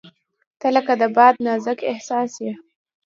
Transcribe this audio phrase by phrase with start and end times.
[0.59, 2.53] •ته لکه د باد نازک احساس یې.